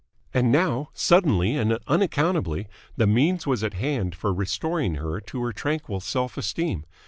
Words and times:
And 0.33 0.51
now, 0.51 0.89
suddenly 0.93 1.55
and 1.55 1.77
unaccountably, 1.85 2.67
the 2.97 3.05
means 3.05 3.45
was 3.45 3.63
at 3.63 3.75
hand 3.75 4.15
for 4.15 4.33
restoring 4.33 4.95
her 4.95 5.19
to 5.21 5.43
her 5.43 5.53
tranquil 5.53 5.99
self 5.99 6.37
esteem. 6.39 6.85